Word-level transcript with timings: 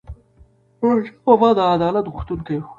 احمدشاه 0.83 1.19
بابا 1.25 1.49
د 1.57 1.59
عدالت 1.75 2.05
غوښتونکی 2.13 2.55
و. 2.59 2.63